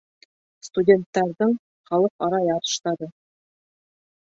Студенттарҙың 0.67 1.55
халыҡ-ара 1.93 2.43
ярыштары 2.49 3.15